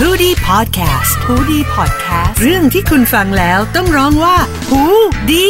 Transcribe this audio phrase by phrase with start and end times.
[0.00, 4.36] h o ดี้พอดแคสต์ฮูดี้พอดแคสต์เรื่องที่คุณฟังแล้วต้องร้องว่า
[4.68, 4.82] หู
[5.30, 5.48] ดี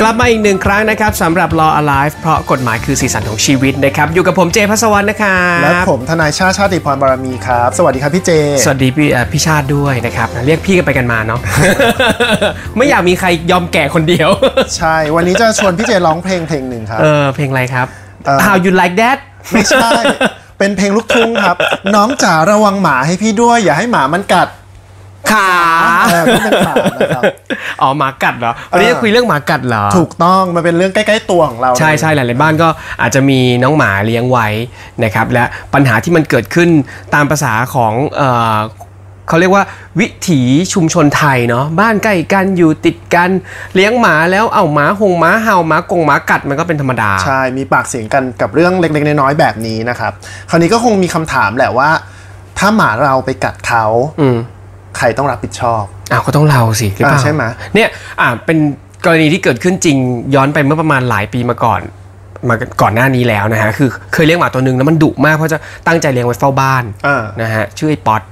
[0.00, 8.30] กลับมาอีกหนึ่งครั้งนะครับสำหรับ Law Alive เพราะกฎหมายคือสีสันของชีวิตนะครับ อยู่กับผมเจพัสวรรณนะครับและผมทนายชาติชาติพรบารมีครับ สวัสดีครับพี่เจ
[8.64, 11.40] สวัสดีพี่เอ่อพี่ชาติด้วยนะครับ เรียกพี่กันไปกันมาเนาะ
[12.76, 14.28] ไม่อยากมีใครยอมแก่คนเดียว
[14.76, 18.01] ใช่ วันนี้จะชวนพี่เจร้องเพลงเพลงหนึ่งครับเออเพลงอะไรครับเอ่อ
[18.44, 19.18] How you like that
[19.52, 19.88] ไม่ใช่
[20.58, 21.56] เป็นเพลงลูกทุ่งครับ
[21.94, 24.48] น้องจ๋าระวังหมาให้พี่ด้วย อย่าให้หมามันกัด
[25.32, 25.50] ขา
[26.10, 27.24] เออก็เป็นขานะครับ
[27.80, 32.68] อ๋อหมากัดเหรอวันนี้จะคุยเรื่องหมากัดเหรอ ถูกต้องมันเป็นเรื่องใกล้ๆตัวของเรา ใช่ใช่หลายๆบ้านก็
[33.00, 34.48] อาจจะมีน้องหมาเลี้ยงไว้
[35.04, 36.68] นะครับ และปัญหาที่มันเกิดขึ้น
[37.14, 37.92] ตามภาษาของ
[39.32, 39.64] เอ่อเขาเรียกว่า
[40.00, 40.40] วิถี
[40.72, 43.30] ชุมชนไทยเนาะบ้านใกล้กันอยู่ติดกัน
[43.74, 50.12] เลี้ยงหมาแล้วเอาหมาหงหมาเห่าหมากงหมากัดมันก็เป็นธรรมดา ใช่มีปากเสียงกันกับเรื่องเล็กๆน้อยๆแบบนี้นะครับ
[50.50, 51.90] คราวนี้ก็คงมีคำถามแหละว่า
[52.58, 53.84] ถ้าหมาเราไปกัดเขา
[54.20, 54.36] อืม
[54.96, 57.42] ใครต้องรับผิดชอบอ้าวก็ต้องเราสิหรือเปล่าอ่าใช่ไหม
[57.74, 57.88] เนี่ย
[58.20, 58.58] อ่าเป็น
[59.04, 59.96] กรณีที่เกิดขึ้นจริง
[60.34, 61.80] ย้อนไปเมื่อประมาณหลายปีมาก่อน
[62.48, 68.22] มาก่อนหน้านี้แล้วนะฮะคือเคยเลี้ยงหมาตัวหนึ่งแล้วมันดุมากเพราะจะตั้งใจเลี้ยงไว้เฝ้าบ้านอ่านะฮะชื่อไอ้ป๊อต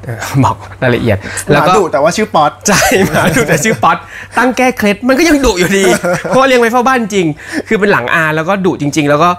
[0.45, 1.17] บอกรายละเอียด
[1.47, 3.97] หแล้วมาก็ดุแต่ว่าชื่อป๊อตใช่หมาดุแต่ชื่อป๊อต
[4.39, 5.85] ตั้งแก้เคล็ดมันก็ยังดุอยู่ดี
[6.29, 7.27] เพราะว่าเลี้ยงไว้เฝ้าบ้านจริง
[7.69, 9.31] คือเป็นหลังอาแล้วก็ดุจริง ๆ แล้วก็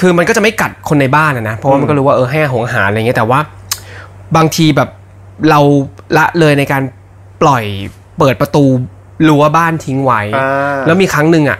[0.00, 3.40] คือมันก็จะไม่กัดคนในบ้านอะนะเพราะว่ามันก็รู้ว่าเออให้อาหงอาหารอะไรเงี้ยแต่ว่า
[4.36, 4.88] บางทีแบบ
[5.50, 5.60] เรา
[6.16, 6.82] ละเลยในการ
[7.42, 7.64] ปล่อย
[8.18, 8.64] เปิดประตู
[9.28, 11.58] รั้วบ้านทิ้งไว้อ่าแล้วมีครั้งหนึ่งอะ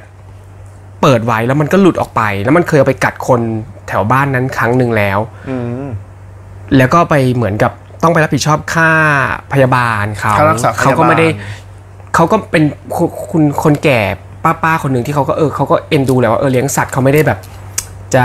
[1.03, 3.41] เปิดไว้แล้วมันก็หลุดออกไป แล้วมันเคยเอาไปกัดคน
[3.89, 5.87] แถวบ้านนั้นครั้งหนึ่งแล้วอืม
[6.77, 8.91] แล้วก็ไปเหมือนกับต้องไปรับผิดชอบค่า
[9.53, 11.27] พยาบาลเขาค่ารักษาพยาบาล เขาก็ไม่ได้
[12.15, 12.65] เขาก็เป็น
[12.97, 14.01] คุณคุณคนแก่
[14.45, 17.39] ป้าป้าๆคนหนึ่งที่เขาก็เออเขาก็เอ็นดูแหละว่าเออเลี้ยงสัตว์เขาไม่ได้แบบ
[18.15, 18.25] จะ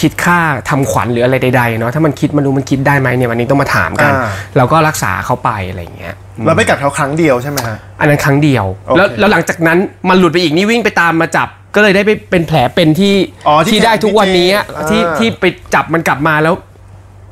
[0.00, 0.38] คิดค่า
[0.68, 6.14] ทำขวัญหรืออะไรใดๆเนาะถ้ามันคิดมันรู้มันคิดได้ไหมเนี่ยวันนี้ต้องมาถามกันอ่าเราก็รักษาเขาไปอะไรอย่างเงี้ย
[6.46, 9.78] เราไปกัดเขาครั้งเดียวใช่ไหมฮะอันนั้นครั้งเดียวโอเคแล้วแล้วหลังจากนั้น
[10.08, 13.14] มันหลุดไปอีกนี่วิ่งไปตามมาจับก็เลยได้ไปเป็นแผลเป็นที่
[13.48, 15.44] อ๋อที่ที่ได้ทุกวันนี้อะที่ที่อ่าที่ไป
[15.74, 16.54] จับมันกลับมาแล้ว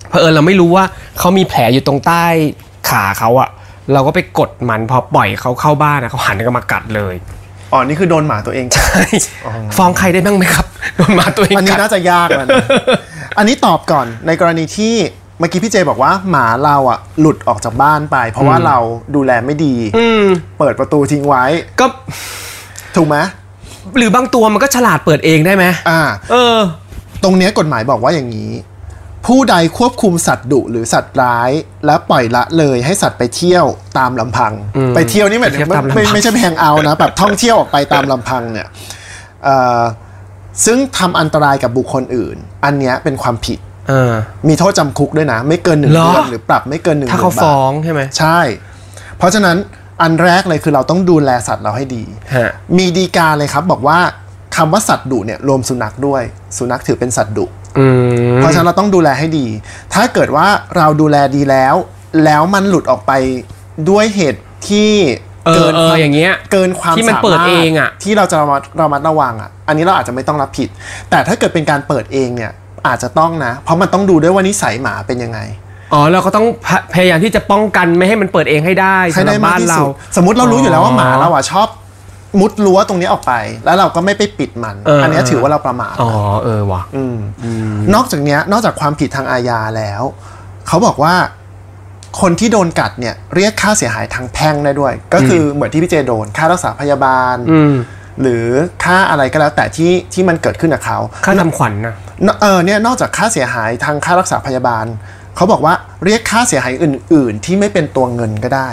[0.09, 0.85] เผอิญเราไม่รู้ว่า
[1.19, 2.25] เขามีแผลอยู่ตรงใต้
[2.91, 3.49] ขาเขาอะ
[3.93, 7.15] เราก็ไปกดมันพอปล่อยเขาเข้าบ้านอะเขาหันกันมากัดเลย
[7.73, 9.23] อ๋อ นี่คือโดนหมาตัวเองกัด
[9.77, 10.67] ฟ้องใครได้บ้างไหมครับ
[10.97, 12.65] โดนหมาตัวเองอันนี้กัดน่าจะยากแล้วนะ
[13.39, 14.95] อันนี้ตอบก่อนในกรณีที่
[15.39, 18.77] เมื่อกี้พี่เจบอกว่าหมาเราอะหลุดออกจากบ้านไป เพราะว่าเรา
[19.15, 20.25] ดูแลไม่ดีอืม
[20.59, 21.45] เปิดประตูทิ้งไว้
[21.81, 21.87] ก็
[22.97, 23.17] ถูกไหม
[23.99, 26.01] หรือบางตัวมันก็ฉลาดเปิดเองได้ไหมอ่า
[26.31, 26.59] เออ
[27.25, 28.51] ตรงเนี้ยกฎหมายบอกว่าอย่างนี้
[29.27, 31.51] ผู้ใดควบคุมสัตว์ดุหรือสัตว์ร้าย
[31.87, 33.65] และปล่อยละเลยให้สัตว์ไปเที่ยว
[33.99, 38.67] ตามลำพังอืมไปเที่ยวนี่หมายถึงไปเที่ยวตามลำพังไม่ไม่ใช่ไปแฮงเอาท์นะแบบท่องเที่ยวออกไปตามลำพังเนี่ย
[39.45, 39.81] เอ่อ
[40.65, 43.59] ซึ่งทำอันตรายกับบุคคลอื่น อันเนี้ยเป็นความผิด
[43.89, 44.13] เออ
[44.49, 48.39] มีโทษจำคุกด้วยนะ ไม่เกินหนึ่งเหรอเดือนหรือปรับไม่เกินหนึ่งถ้าเขาหมื่นบทฟ้องใช่ไหมใช่
[49.19, 49.57] เพราะฉะนั้น
[50.03, 52.03] อันแรกเลยคือเราต้องดูแลสัตว์เราให้ดี
[52.35, 53.99] ฮะมีดีกาเลยครับบอกว่า
[54.57, 56.23] คำว่าสัตว์ดุเนี่ยรวมสุนัขด้วย
[56.59, 57.60] สุนัขถือเป็นสัตว์ดุอืม
[58.37, 59.47] เพราะฉะนั้นเราต้องดูแลให้ดี
[59.95, 61.75] ถ้าเกิดว่าเราดูแลดีแล้ว
[62.25, 63.13] แล้วมันหลุดออกไป
[63.91, 64.91] ด้วยเหตุที่
[65.47, 70.69] เออเกินเอคอวามอย่างเงี้ยเกินความที่มันสาเปิดมารถเองอะที่เราจะระมัดระมัดระวังอะ อันนี้เราอาจจะไม่ต้องรับผิด
[71.11, 72.53] แต่ถ้าเกิดเป็นการเปิดเองเนี่ย
[72.87, 75.39] อาจจะต้องนะ เพราะมันต้องดูด้วยว่านิสัยหมาเป็นยังไง
[75.93, 81.69] อ๋อเราก็ต้องพะพยายามที่จะป้องกันไม่ให้มันเปิดเองให้ได้ให้สำหรัได้บมากบ้านที่เราสุดสมมติเรารู้อยู่แล้วว่าหมาอ๋อเราอะชอบ
[82.39, 83.33] มุดรั้วตรงนี้ออกไป
[83.65, 86.11] แล้วเราก็ไม่ไปปิดมัน เอออันเนี้ยถือว่าเราประมาทอ๋อ
[86.45, 86.83] เออว่ะ
[87.15, 87.17] ม
[87.95, 90.03] นอกจากเนี้ยนอกจากความผิดทางอาญาแล้ว
[90.69, 91.15] เขาบอกว่า
[92.21, 97.75] คนที่โดนกัดเนี่ยเรียกค่าเสียหายทางแพ่งได้ด้วย ก็คือเหมือนที่พี่เจโดนค่ารักษาพยาบาล อืม
[98.21, 98.47] หรือ
[98.85, 101.95] ค่าอะไรก็แล้วแต่ที่ที่มันเกิดขึ้นกับเขา ค่าทำขวัญนะ
[102.27, 104.87] นเออเนี่ยนอกจากค่าเสียหายทางค่ารักษาพยาบาล
[105.37, 105.75] เขาบอกว่า
[106.05, 108.69] เรียกค่าเสียหายอื่น ๆ ที่ไม่เป็นตัวเงินก็ได้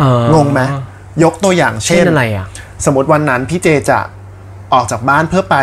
[0.00, 0.60] เอองงไหม
[1.24, 2.46] ยกตัวอย่างเช่เช่นนอะไรอะ
[2.86, 3.98] สมมติวันนั้นพี่เจจะ
[4.72, 5.56] ออกจากบ้านเพื่อไป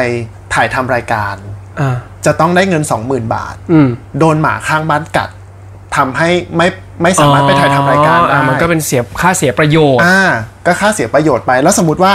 [0.54, 1.36] ถ่ายทำรายการ
[1.80, 1.96] อ่า
[2.26, 3.90] จะต้องได้เงิน20,000บาทอืม
[4.20, 5.30] โดนหมาข้างบ้านกัด
[5.96, 6.68] ทำให้ไม่
[7.04, 10.22] ไม่สามารถไปถ่ายทำรายการอ๋อได้อะมันก็เป็นเสียค่าเสียประโยชน์อ่า
[10.66, 12.14] ก็ค่าเสียประโยชน์ไป แล้วสมมติว่า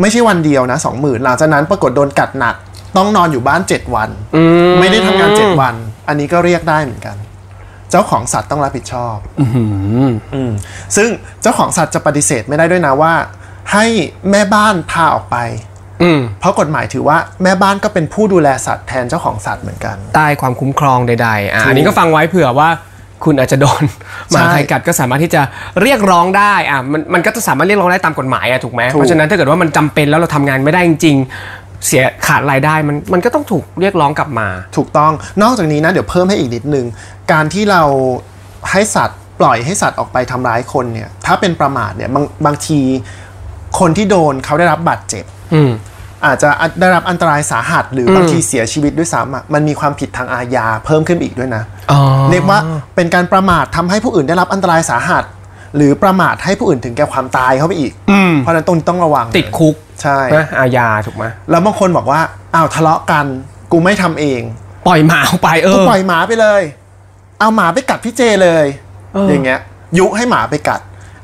[0.00, 2.54] ไม่ใช่วันเดียวนะสองหมื่นหลังจากนั้นปรากฏโดนกัดหนัก
[2.96, 5.74] ต้องนอนอยู่บ้าน7วันอืมไม่ได้ทำงาน7วัน
[6.08, 7.16] อันนี้ก็เรียกได้เหมือนกัน
[7.90, 9.64] เจ้าของสัตว์ต้องรับผิดชอบอื้อหื
[10.04, 10.52] ออืม
[10.96, 11.08] ซึ่ง
[11.42, 13.12] เจ้าของสัตว์จะปฏิเสธไม่ได้ด้วยนะว่า
[13.72, 13.84] ให้
[14.30, 15.36] แม่บ้านพาออกไป
[16.02, 22.68] อืมเพราะกฎหมายถือว่าแม่บ้านก็เป็นผู้ดูแลสัตว์แทนเจ้าของสัตว์เหมือนกันใต้ความคุ้มครองใดๆอะถูกอันนี้ก็ฟังไว้เผื่อว่า
[23.24, 23.82] คุณอาจจะโดน
[24.30, 25.42] หมาใช่ใครกัดก็สามารถที่จะ
[25.82, 36.86] เรียกร้องได้อะมันมันก็จะสามารถเรียกร้องได้ตามกฎหมายอะถูกไหมถูกเพราะฉะนั้นถ้าเกิดว่ามันจำเป็นแล้วเราทำงานไม่ได้จริงๆเสียขาดรายได้มันมันก็ต้องถูกเรียกร้องกลับมา ถูกต้องนอกจากนี้นะเดี๋ยวเพิ่มให้อีกนิดนึง
[37.32, 37.82] การที่เรา
[38.70, 42.80] ให้สัตว์ปล่อยให้สัตว์ออกไปทำร้ายคนเนี่ยถ้าเป็นประมาทเนี่ยบางบางที
[43.78, 45.24] คนที่โดนเขาได้รับบาดเจ็บ
[45.54, 45.72] อืม
[46.24, 46.48] อาจจะ
[46.80, 52.58] ได้รับอันตรายสาหัส หรืออบางทีเสียชีวิตด้วยซ้ำอะมันมีความผิดทางอาญาเพิ่มขึ้นอีกด้วยนะอ๋อเรียกว่า
[52.96, 55.24] เป็นการประมาททำให้ผู้อื่นได้รับอันตรายสาหัส
[55.76, 57.92] หรือประมาทให้ผู้อื่นถึงแก่ความตายเข้าไปอีก
[58.38, 62.20] เพราะฉะนั้นตรงนี้ต้องระวังติดคุกใช่นะอาญาถูกไหมแล้วบางคนบอกว่า
[62.54, 63.26] อ้าวทะเลาะกัน
[63.72, 64.40] กูไม่ทำเอง
[64.86, 66.62] ปล่อยหมาออกไปเอกูอปล่อยหมาไปเลย
[67.40, 68.66] เอาหมาไปกัดพี่เจเลย
[69.12, 69.60] เออออย่างเงี้ย
[69.98, 70.80] ยุให้หมาไปกัด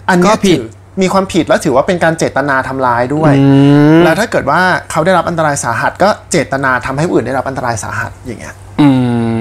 [0.09, 0.67] อันเนี้ยก็ผิดถือ
[1.01, 3.33] มีความผิดแล้วถือว่าเป็นการเจตนาทำร้ายด้วย
[4.05, 4.61] แล้วถ้าเกิดว่า
[4.91, 8.89] เขาได้รับอันตรายสาหัส ก็เจตนาทำให้ผู้อื่นได้รับอันตรายสาหัสอย่างเงี้ยอื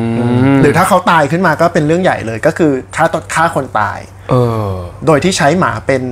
[0.09, 3.99] มหรือถ้าเขาตายขึ้นมาก็เป็นเรื่องใหญ่เลย ก็คือฆ่าตฆ่าคนตาย
[4.29, 4.35] เอ
[4.67, 4.71] อ
[5.05, 6.03] โดยที่ใช้หมาเป็น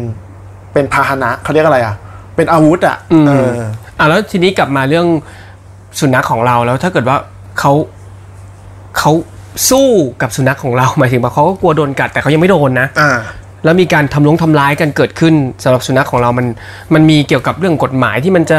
[0.74, 1.96] เป็นพาหนะเขาเรียกอะไรอะ
[2.36, 3.52] เป็นอาวุธอะอืมเออ
[4.00, 5.08] อะแล้วทีนี้กลับมาเรื่อง
[6.00, 7.18] สุนัขของเราแล้วถ้าเกิดว่า
[7.60, 7.72] เขา
[8.98, 9.12] เขา
[9.70, 9.88] สู้
[10.22, 13.12] กับสุนัขของเราหมายถึงว่าเขาก็กลัวโดนกัดแต่เขายังไม่โดนนะอ่า
[13.64, 15.34] แล้วมีการทำลงทำร้ายกันเกิดขึ้น
[15.64, 16.48] สำหรับสุนัขของเรามัน
[16.94, 18.58] มันมีเกี่ยวกับเรื่องกฎหมายที่มันจะ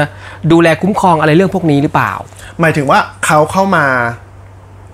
[0.53, 2.13] ดูแลคุ้มครองอะไรเรื่องพวกนี้หรือเปล่า
[2.61, 3.87] หมายถึงว่าเขาเข้ามา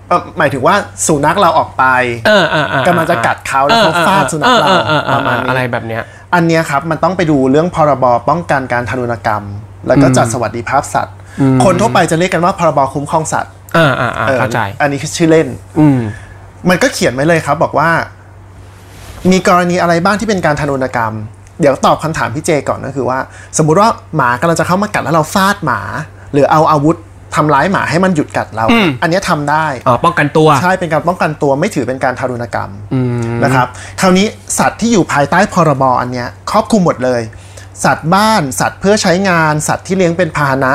[0.07, 0.75] เออหมายถึงว่า
[1.07, 1.83] สุนัขเราออกไป
[2.27, 6.03] เออเออเออกำลังจะกัดเขาแล้วเขาฟาดสุนัขเราออออออประมาณอะไรนี้แบบเนี้ย
[6.35, 9.43] อันเนี้ยครับมันต้องไปดูเรื่องพรบป้องกันการทารุณกรรม
[9.87, 11.15] แล้วก็จัดสวัสดิภาพสัตว์
[11.63, 15.47] คนทั่วไปจะเรียกกันว่าพรบคุ้มครองสัตว์อ่าอ่าอ่าออเข้าใจ อันนี้คือชื่อเล่น
[15.79, 15.99] อืม
[16.69, 17.89] มันก็เขียนไว้เลยครับ บอกว่า
[19.31, 21.13] มีกรณีอะไรบ้างที่เป็นการทารุณกรรม
[21.61, 23.19] เดี๋ยวตอบคำถามพี่เจก่อนก็คือว่า
[23.57, 25.79] สมมุติว่าหมากำลังจะเข้ามากัดแล้วเราฟาดหมา
[26.33, 26.97] หรือเอาอาวุธ
[27.35, 33.67] ทำร้ายหมาให้มันหยุดกัดเราอืมอันเนี้ยทำได้อ๋อป้องกันตัว ใช่เป็นการป้องกันตัวไม่ถือเป็นการทารุณกรรมอืมนะครับ
[34.01, 34.27] คราวนี้
[34.59, 37.21] สัตว์ที่อยู่ภายใต้พรบอันเนี้ยครอบคลุมหมดเลย
[37.85, 40.73] สัตว์บ้าน สัตว์เพื่อใช้งาน สัตว์ที่เลี้ยงเป็นพาหนะ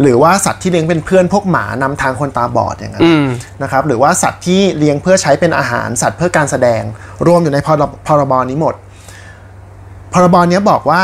[0.00, 3.26] หรือว่าสัตว์ที่เลี้ยงเป็นเพื่อนพวกหมานำทางคนตาบอดอย่างนั้นอืม
[3.62, 6.82] นะครับหรือว่าสัตว์ที่เลี้ยงเพื่อใช้เป็นอาหารสัตว์เพื่อการแสดง
[7.26, 8.74] รวมอยู่ในพรบพรบนี้หมด
[10.12, 11.02] พรบเนี้ยบอกว่า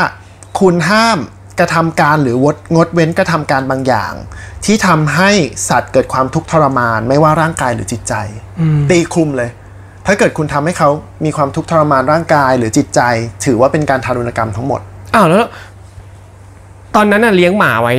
[0.59, 1.17] คุณห้าม
[1.59, 4.13] กระทำการหรืองดงดเว้นกระทำการบางอย่าง
[4.65, 5.31] ที่ทำให้
[5.69, 8.13] สัตว์เกิดความทุกข์ทรมาน ไม่ว่าร่างกายหรือจิตใจ
[8.89, 9.49] ตีคลุมเลย
[10.05, 10.89] ถ้าเกิดคุณทำให้เขา
[11.25, 13.01] มีความทุกข์ทรมานร่างกายหรือจิตใจ
[13.45, 14.81] ถือว่าเป็นการทารุณกรรมทั้งหมด
[15.15, 15.47] อ้าวแล้ว
[16.95, 17.95] ตอนนั้นน่ะเลี้ยงหมาไว้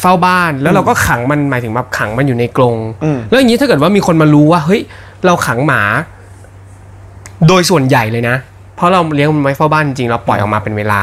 [0.00, 4.80] เฝ้าบ้าน แล้วเราก็ขังมันหมายถึงแบบขังมันอยู่ในกรงอืมแล้วอย่างนี้ถ้าเกิดว่ามีคนมารู้ว่าเฮ้ย
[5.26, 5.82] เราขังหมา
[7.48, 8.36] โดยส่วนใหญ่เลยนะ
[8.76, 11.00] เพราะเราเลี้ยงมันไว้เฝ้าบ้านจริงๆเราปล่อยออกมาเป็นเวลา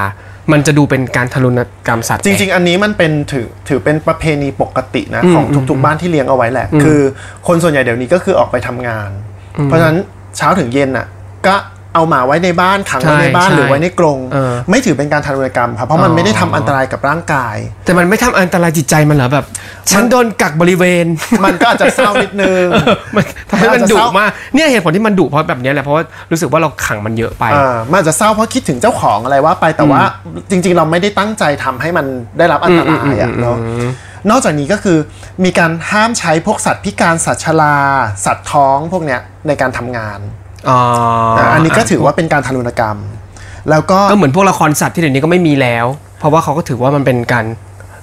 [0.52, 7.00] มันจะดูเป็นการทารุณกรรมสัตว์ จริง ๆ อันนี้มันเป็นถือถือเป็นประเพณีปกตินะอืมของทุกๆบ้านที่เลี้ยงเอาไว้แหละ คือ
[7.48, 9.10] คนส่วนใหญ่เดี๋ยวนี้ก็คือออกไปทำงาน
[9.66, 9.98] เพราะฉะนั้น
[10.38, 11.08] เช้าถึงเย็นอะ
[11.48, 11.56] ก็
[11.96, 17.56] เอาหมาไว้ในบ้านขังไว้ในบ้านใช่หรือไว้ในกรงเออไม่ถือเป็นการทารุณกรรมครับเพราะมันอ๋อไม่ได้ทำอันตรายกับร่างกาย
[17.86, 19.46] แต่มันไม่ทำอันตรายจิตใจมันเหรอแบบ
[19.92, 21.06] ฉันโดนกักบริเวณ
[21.46, 22.66] มันก็อาจจะเศร้านิดนึง
[23.16, 30.02] มันทำให้มันอาจจะดุเศร้ามมากเนี่ยเหตุผลที่มันดุเพราะแบบเนี้ยแหละเพราะว่ารู้สึกว่าเราขังมันเยอะไปอ่ามันอาจจะเศร้าเพราะคิดถึงเจ้าของอะไรว่าไปแต่ว่า
[30.50, 32.06] จริง ๆ เราไม่ได้ตั้งใจทำให้มัน
[32.38, 33.58] ได้รับอันตรายอะเนาะ
[34.30, 34.98] นอกจากนี้ก็คือ
[35.44, 37.78] มีการห้ามใช้พวกสัตว์พิการสัตว์ชรา
[38.26, 40.20] สัตว์ท้องพวกเนี้ยในการทำงาน
[40.70, 40.80] อ๋อ
[41.38, 42.98] อ่าอันนี้ก็ถือว่าเป็นการทารุณกรรม
[43.70, 45.86] แล้วก็ก็เหมือนพวกละครสัตว์ที่เดี๋ยวนี้ก็ไม่มีแล้ว
[46.20, 47.46] เพราะว่าเขาก็ถือว่ามันเป็นการ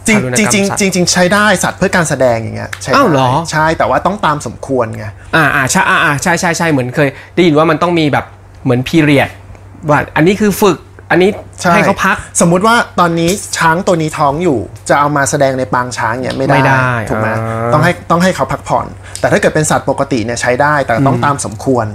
[0.06, 5.04] จริงทารุณจกมริงสัตว์จริงจริงๆใช้ได้สัตว์เพื่อการแสดงอย่างเงี้ยใช้ได้อ้าวเหรอใช่แต่ว่าต้องตามสมควรไง
[5.36, 8.24] อ่าอ่าใช่อ่าอ่าใช่ใช่ใช่เหมือนเคยได้ยินว่ามันต้องมีแบบ
[8.64, 9.28] เหมือนพีเรียด
[9.88, 10.78] ว่าอันนี้คือฝึก
[11.12, 11.30] อันนี้
[11.62, 18.86] ใช่ให้เขาพัก สมมุติว่าตอนนี้ช้างตัวนี้ท้องอยู่ จะเอามาแสดงในปางช้างเนี่ยไม่ได้ไม่ได้ถูกไหมอ่า ต้องให้ต้องให้เขาพักผ่อน
[19.20, 21.86] แต่ถ้าเกิดเป็นสัตว์ปกติเนี่ยใช้ได้แต่ต้องตามสมควร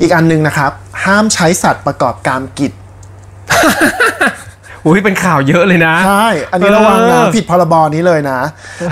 [0.00, 0.70] อีกอันหนึงนะครับ
[1.04, 2.72] ห้ามใช้สัตว์ประกอบการกิจ
[4.84, 8.40] อุ้ยเป็นข่าวเยอะเลยนะ ใช่ อันนี้ระวังนะเออ ผิดพรบนี้เลยนะ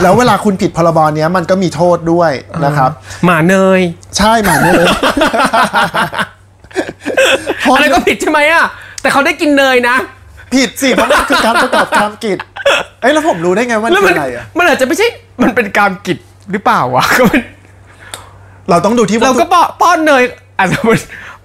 [0.02, 2.32] แล้วเวลาคุณผิดพรบเนี้ยมันก็มีโทษด้วย
[2.64, 2.90] นะครับ
[3.24, 3.80] หมาเนย
[4.18, 4.88] ใช่หมาเนี่ยเลย
[7.60, 8.66] โทษอะไรก็ผิดใช่ไหมอะ
[9.04, 9.96] แต่เขาได้กินเนยนะ
[10.54, 12.38] ผิดสิเพราะมันคือการประกอบการกิจ
[13.00, 15.06] เอ้ยแล้วผมรู้ได้ไงว่าแล้วคือมันอะไรอะมันอาจจะไม่ใช่
[15.42, 16.18] มันเป็นการกิจ
[16.52, 17.40] หรือเปล่าวะก็มัน
[18.70, 20.22] เราต้องดูที่วัเราตก็ถุป้อนป้อนเนย
[20.58, 20.98] อาจจะมัน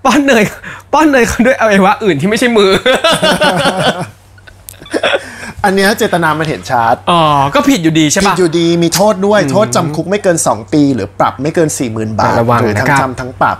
[0.05, 0.43] ป้อนเนย
[0.93, 2.71] ป้อนเนยเขาด้วยอวัยวะอื่นที่ไม่ใช่มือ
[5.63, 7.21] อันเนี้ยเจตนามันเห็นชัดอ๋อ
[7.55, 13.57] ก็ผิดอยู่ดีใช่ผิดปะ อยู่ดีมีโทษด้วยโทษจำคุกไม่เกิน 2 ปี หรือปรับไม่เกิน 40,000 บาทระวังหรือทั้งนะครับ จำทั้งปรับ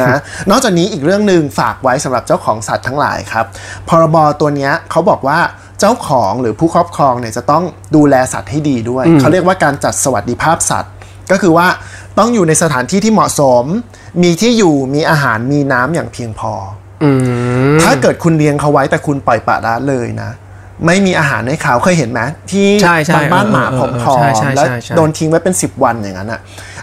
[0.00, 0.18] นะ
[0.50, 3.46] นอกจากนี้อีกเรื่องหนึ่งฝากไว้สำหรับเจ้าของสัตว์ทั้งหลายครับ
[3.88, 5.38] พรบตัวเนี้ยเขาบอกว่า
[5.80, 7.64] เจ้าของหรือผู้ครอบครองเนี่ยจะต้อง
[7.96, 10.92] ดูแลสัตว์ให้ดีด้วย เขาเรียกว่าการจัดสวัสดิภาพสัตว์
[11.30, 11.66] ก็คือว่า
[12.18, 13.64] ต้องอยู่ในสถานที่ที่เหมาะสม
[14.22, 16.52] มีที่อยู่มีอาหารมีน้ำอย่างเพียงพอ
[17.04, 17.10] อื
[17.74, 20.30] มถ้าเกิดคุณเลี้ยงเขาไว้แต่คุณปล่อยปละละเลยนะ
[20.86, 22.20] ไม่มีอาหารให้เขาเคยเห็นไหม
[22.50, 26.40] ที่ใช่ใช่บางบ้านหมาเอผออเออมใช่ใช่ๆแล้วใช่ใช่โดนทิ้งไว้เป็น 10 วันอย่างนั้นอะ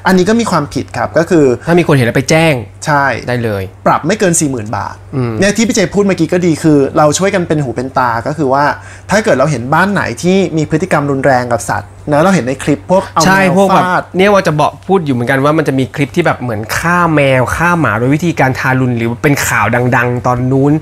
[0.08, 2.54] อันนี้ก็มีความผิดครับก็คือ ถ้ามีคนเห็นแล้วไปแจ้ง
[2.86, 4.96] ใช่ได้เลย ปรับไม่เกิน 40,000 บาท
[5.40, 8.64] เนี่ยที่พี่เจพูดเมื่อกี้ก็ดีคือ เราช่วยกันเป็นหูเป็นตาก็คือว่า
[9.10, 20.74] ถ้าเกิดเราเห็นบ้านไหนที่มีพฤติกรรมรุนแรงกับสัตว์นะเราเห็นในคลิปพวกเอาใช่แมวพวกแบบฟาดเนี่ยว่าจะบอกพูดอยู่เหมือนกันว่ามันจะมีคลิปที่แบบเหมือนฆ่าแมวฆ่าหมาโดยวิธีการทารุณหรือเป็นข่าวดัง ๆ ตอนนู้น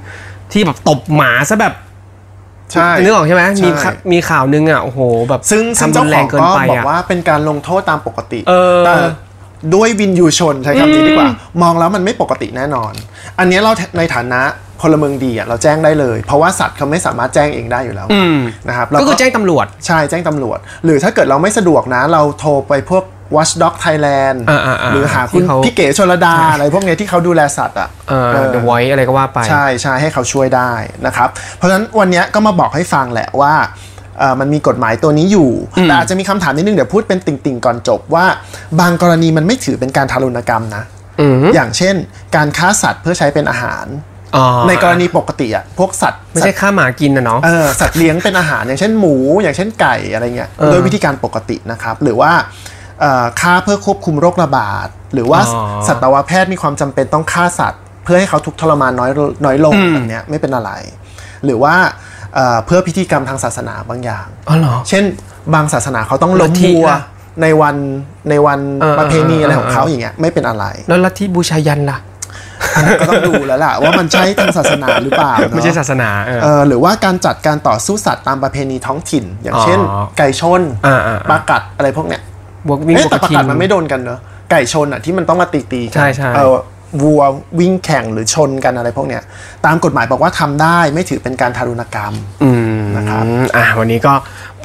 [0.52, 1.74] ที่แบบตบหมาซะแบบ
[2.72, 8.94] ใช่นึกออกใช่ไหมใช่มีข่ามีข่าวนึงอะโอ้โหแบบซึ่งซึ่งทำเจ้ารุนขแรองงเกินก็ไปบอกอะว่าเป็นการลงโทษตามปกติเออแต่
[9.76, 11.30] ด้วยวินยูชนใช้คำนี้ดีกว่า
[11.62, 12.94] มองแล้วมันไม่ปกติแน่นอน
[13.40, 14.42] อันนี้เราในฐานะ
[14.82, 23.04] พลเมืองดีอะเราแจ้งได้เลย เพราะว่าสัตว์เขาไม่สามารถแจ้งเองได้อยู่แล้วอืมนะครับเราก็คือแจ้งตำรวจ ใช่แจ้งตำรวจ หรือถ้าเกิดเราไม่สะดวกนะ เราโทรไปพวก
[23.36, 30.72] Watchdog Thailand อ่าๆๆหรือหาคุณที่เขาพี่เก๋ชลดาอะไรพวกเนี้ยที่เขาดูแลสัตว์อะเออเออ The Voice อะไรก็ว่าไป ใช่ใช่ให้เขาช่วยได้
[31.06, 33.54] นะครับ เพราะฉะนั้นวันเนี้ยก็มาบอกให้ฟังแหละว่า
[34.20, 35.50] เอ่อมันมีกฎหมายตัวนี้อยู่
[35.84, 38.26] แต่อาจจะมีคำถามนิดนึง เดี๋ยวพูดเป็นติ่งๆก่อนจบว่า
[38.80, 40.84] บางกรณีมันไม่ถือเป็นการทารุณกรรมนะ
[41.22, 41.96] อืมอย่างเช่น
[42.36, 43.88] การฆ่าสัตว์เพื่อใช้เป็นอาหาร
[44.36, 52.73] อ๋อในกรณีปกติอะพวกสัตว์ ไม่ใช่ฆ่าหมากินนะเนาะเออสัตว์เลี้ยงเป็นอาหารอย่างเช่นหมู อย่างเช่นไก่อะไรเงี้ยเออโดยวิธีการปกตินะครับ หรือว่าเอ่อ
[53.42, 59.12] ฆ่าเพื่อควบคุมโรคระบาด หรือว่าอ๋อสัตวแพทย์มีความจำเป็นต้องฆ่าสัตว์ เพื่อให้เขาทุกข์ทรมานน้อย
[59.46, 60.72] น้อยลงอืมแบบเนี้ยไม่เป็นอะไร
[61.46, 61.76] หรือว่า
[62.36, 65.04] เอ่อเพื่อพิธีกรรมทางศาสนาบางอย่างอ๋อเหรอเช่น
[65.54, 67.00] บางศาสนาเขาต้องลลับทธิวัวล่ะ
[67.42, 67.76] ในวัน
[68.30, 72.00] ในวันเออประเพณีอะไรของเออเขาอย่างเงี้ยไม่เป็นอะไร แล้วลัทธิบูชายันล่ะ
[72.76, 82.22] อันนั้นก็ต้องดูแล้วล่ะ ว่ามันใช่ทางศาสนาหรือเปล่าเนอะไม่ใช่ศาสนาเออเออหรือว่าการจัดการต่อสู้สัตว์ตามประเพณีท้องถิ่น อย่างเช่นอ๋อไก่ชนอ่าอ่าอ่าปลากัดอะไรพวกเนี้ย
[82.68, 84.20] บวกวิ่งเอ๊ะบวกแต่กประลาทิกัดงมันไม่โดนกันเนอะ
[84.52, 86.56] ไก่ชนอะที่มันต้องมาตีตีๆกัใช่ใช่เออ
[87.04, 87.24] วัว
[87.60, 89.24] วิ่งแข่งหรือชนกันอะไรพวกเนี้ย
[89.66, 94.14] ตามกฎหมายบอกว่าทำได้ไม่ถือเป็นการทารุณกรรมอืมนะครับอะวันนี้ก็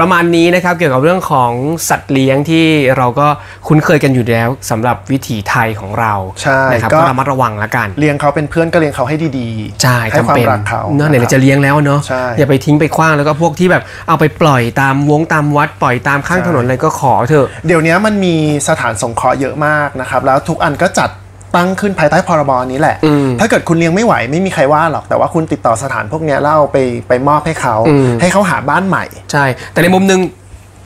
[0.01, 1.53] ประมาณนี้นะครับเกี่ยวกับเรื่องของ
[1.89, 2.65] สัตว์เลี้ยงที่
[2.97, 3.27] เราก็
[3.67, 18.35] คุ้นเคยกันอยู่แล้วสำหรับวิถีไทยของเราใช่นะครับก็ก็ระมัดระวังแล้วกัน เลี้ยงเขาเป็นเพื่อนก็เลี้ยงเขาให้ดีๆใช่ให้ความจำเป็นรักเขาเนอะไหนครัๆบจะเลี้ยงแล้วเนอะใช่อย่าไปทิ้งไปขว้างแล้วก็พวกที่แบบเอาไปปล่อยตามวงตามวัดปล่อยตามข้างถนนอะไรก็ขอเถอะ เดี๋ยวนี้มันมี
[18.69, 21.11] สถานสงเคราะห์เยอะมากนะครับแล้วทุกอันก็จัด
[21.57, 26.79] ตั้งขึ้นภายใต้พรบนี้แหละอืมถ้าเกิดคุณเลี้ยงไม่ไหวไม่มีใครว่าหรอก แต่ว่าคุณติดต่อสถานพวกเนี้ยแล้วเอาไป
[27.09, 30.23] ไปมอบให้เขาอืมให้เขาหาบ้านใหม่ ใช่ แต่ในมุมหนึง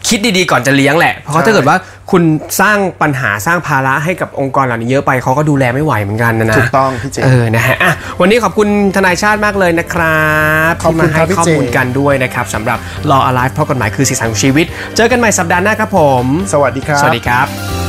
[0.09, 1.77] คิดดีๆก่อนจะเลี้ยงแหละ เพราะใช่ถ้าเกิดว่า
[2.11, 2.23] คุณ
[2.61, 10.23] สร้างปัญหาสร้างภาระให้กับองค์กรเหล่านี้เยอะไปเขาก็ดูแลไม่ไหวเหมือนกันนะนะถูกต้องพี่เจเออนะฮะอะวันนี้ขอบคุณทนายชาติมากเลยนะครั
[10.71, 12.79] บขอบที่คุมาณคให้รับพี่ข้อเจมูลกันด้วยนะครับสำหรับ
[13.11, 14.67] Law Alive เพราะกฎหมายคือสีสันของชีวิต
[14.97, 17.82] เจอกันใหม่สัปดาห์หน้าครับผม สวัสดีครับ สวัสดีครับ